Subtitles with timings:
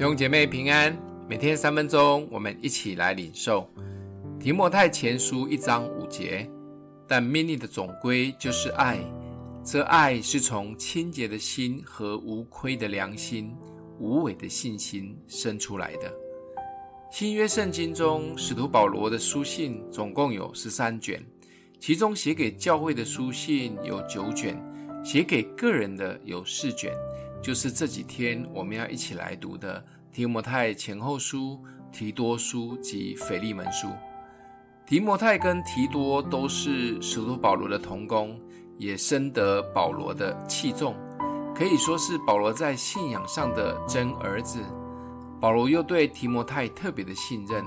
[0.00, 0.96] 弟兄姐妹平安，
[1.28, 3.70] 每天三分钟，我们一起来领受
[4.40, 6.50] 提摩太前书一章五节。
[7.06, 8.98] 但命令的总归就是爱，
[9.62, 13.54] 这爱是从清洁的心和无亏的良心、
[13.98, 16.10] 无伪的信心生出来的。
[17.12, 21.22] 新约圣经中，使徒保罗的书信总共有十三卷，
[21.78, 24.58] 其中写给教会的书信有九卷，
[25.04, 26.90] 写给个人的有四卷。
[27.42, 29.82] 就是这几天我们要一起来读的
[30.12, 31.58] 提摩太前后书、
[31.92, 33.88] 提多书及腓利门书。
[34.84, 38.36] 提摩太跟提多都是使徒保罗的同工，
[38.76, 40.96] 也深得保罗的器重，
[41.54, 44.58] 可以说是保罗在信仰上的真儿子。
[45.40, 47.64] 保罗又对提摩太特别的信任，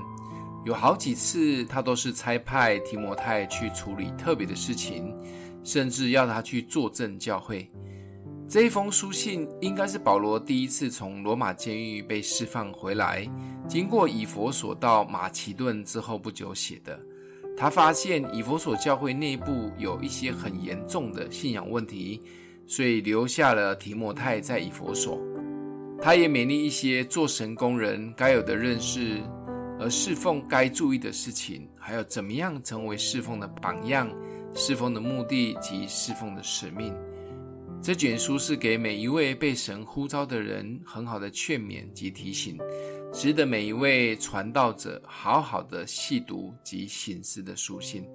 [0.64, 5.16] 有好几次他都是差派提摩太去处理特别的事情，
[5.64, 7.70] 甚至要他去坐镇教会。
[8.46, 13.26] 这一封书信应该是保罗第一次从罗马监狱被释放回来，
[13.66, 16.98] 经过以弗所到马其顿之后不久写的。
[17.56, 22.20] 他发现以弗所教会内部有一些很严重的信仰问题，
[22.66, 25.18] 所以留下了提摩太在以弗所。
[26.00, 29.22] 他也勉励一些做神工人该有的认识，
[29.80, 34.10] 而侍奉该注意的事情，还有怎么样成为侍奉的榜样、
[34.54, 36.94] 侍奉的目的及侍奉的使命。
[37.84, 42.56] 这卷书是给每一位被神呼召的人很好的劝勉及提醒，
[43.12, 48.08] 值得每一位传道者好好的细读及省思的书信。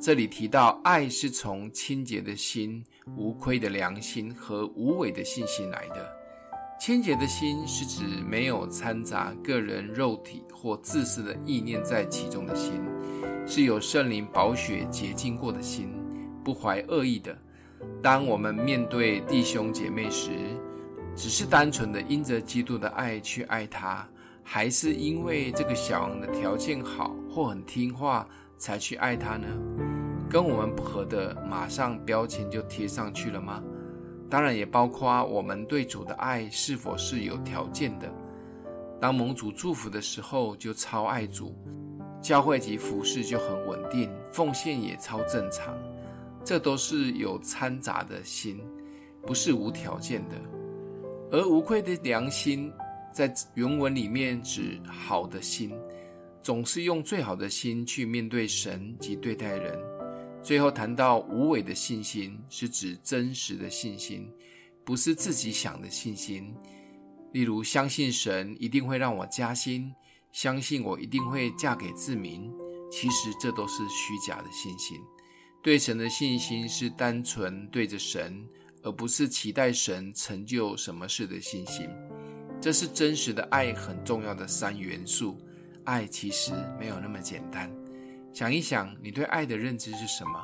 [0.00, 2.84] 这里提到，爱是从清洁的心、
[3.16, 6.08] 无愧的良心和无伪的信心来的。
[6.78, 12.80] 清洁的心是指没有掺杂个人肉体或自私的意念在其中的心，
[13.44, 15.92] 是有圣灵宝血洁净过的心，
[16.44, 17.36] 不怀恶意的。
[18.02, 20.30] 当我们面对弟兄姐妹时，
[21.14, 24.06] 只是单纯的因着基督的爱去爱他，
[24.42, 29.46] 还是因为这个小王的条件好或很听话才去爱他呢？
[30.30, 33.62] 跟我们不合的，马上标签就贴上去了吗？
[34.30, 38.08] 当然也包括我们对主的爱是否是有条件的。
[39.00, 41.54] 当蒙主祝福的时候，就超爱主，
[42.22, 45.74] 教会及服饰就很稳定，奉献也超正常。
[46.44, 48.60] 这都是有掺杂的心，
[49.26, 50.36] 不是无条件的。
[51.30, 52.72] 而无愧的良心，
[53.12, 55.72] 在原文里面指好的心，
[56.42, 59.78] 总是用最好的心去面对神及对待人。
[60.42, 64.26] 最后谈到无伪的信心，是指真实的信心，
[64.84, 66.54] 不是自己想的信心。
[67.32, 69.94] 例如，相信神一定会让我加薪，
[70.32, 72.50] 相信我一定会嫁给志明，
[72.90, 74.98] 其实这都是虚假的信心。
[75.62, 78.42] 对神的信心是单纯对着神，
[78.82, 81.86] 而不是期待神成就什么事的信心。
[82.58, 85.38] 这是真实的爱很重要的三元素。
[85.84, 87.70] 爱其实没有那么简单。
[88.32, 90.42] 想一想，你对爱的认知是什么？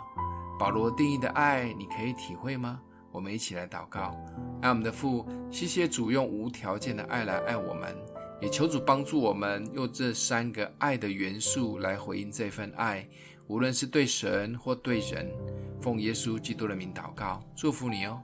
[0.59, 2.81] 保罗定义的爱，你可以体会吗？
[3.10, 4.15] 我们一起来祷告。
[4.60, 7.97] 爱我们的父，谢谢主用无条件的爱来爱我们，
[8.43, 13.09] 也求主帮助我们用这三个爱的元素来回应这份爱。
[13.48, 15.30] 无论是对神或对人，
[15.80, 18.20] 奉耶稣基督的名祷告，祝福你哦。